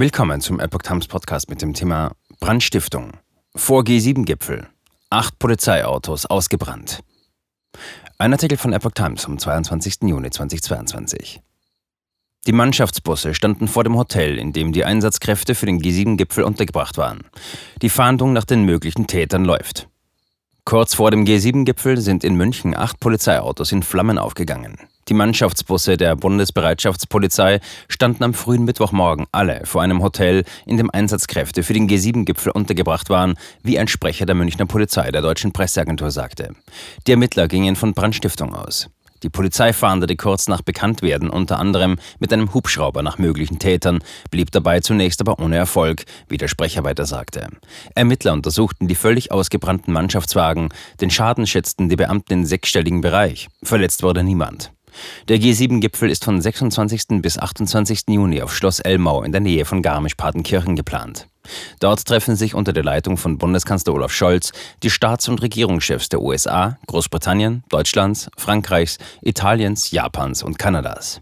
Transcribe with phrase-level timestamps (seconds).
[0.00, 3.18] Willkommen zum Epoch Times Podcast mit dem Thema Brandstiftung.
[3.54, 4.66] Vor G7-Gipfel.
[5.10, 7.00] Acht Polizeiautos ausgebrannt.
[8.16, 9.96] Ein Artikel von Epoch Times vom 22.
[10.04, 11.42] Juni 2022.
[12.46, 17.24] Die Mannschaftsbusse standen vor dem Hotel, in dem die Einsatzkräfte für den G7-Gipfel untergebracht waren.
[17.82, 19.86] Die Fahndung nach den möglichen Tätern läuft.
[20.64, 24.78] Kurz vor dem G7-Gipfel sind in München acht Polizeiautos in Flammen aufgegangen.
[25.10, 27.58] Die Mannschaftsbusse der Bundesbereitschaftspolizei
[27.88, 33.10] standen am frühen Mittwochmorgen alle vor einem Hotel, in dem Einsatzkräfte für den G7-Gipfel untergebracht
[33.10, 33.34] waren,
[33.64, 36.54] wie ein Sprecher der Münchner Polizei der deutschen Presseagentur sagte.
[37.08, 38.88] Die Ermittler gingen von Brandstiftung aus.
[39.24, 44.52] Die Polizei fahndete kurz nach Bekanntwerden unter anderem mit einem Hubschrauber nach möglichen Tätern, blieb
[44.52, 47.48] dabei zunächst aber ohne Erfolg, wie der Sprecher weiter sagte.
[47.96, 50.68] Ermittler untersuchten die völlig ausgebrannten Mannschaftswagen,
[51.00, 53.48] den Schaden schätzten die Beamten in sechsstelligen Bereich.
[53.64, 54.70] Verletzt wurde niemand.
[55.28, 57.22] Der G7-Gipfel ist von 26.
[57.22, 58.02] bis 28.
[58.08, 61.26] Juni auf Schloss Elmau in der Nähe von Garmisch-Partenkirchen geplant.
[61.80, 66.20] Dort treffen sich unter der Leitung von Bundeskanzler Olaf Scholz die Staats- und Regierungschefs der
[66.20, 71.20] USA, Großbritannien, Deutschlands, Frankreichs, Italiens, Japans und Kanadas.